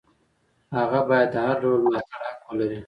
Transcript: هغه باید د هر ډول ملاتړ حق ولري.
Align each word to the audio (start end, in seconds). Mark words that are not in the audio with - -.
هغه 0.77 0.99
باید 1.09 1.29
د 1.33 1.35
هر 1.45 1.55
ډول 1.63 1.79
ملاتړ 1.85 2.19
حق 2.27 2.41
ولري. 2.49 2.79